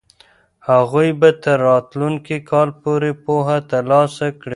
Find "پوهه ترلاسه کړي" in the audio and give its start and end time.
3.23-4.49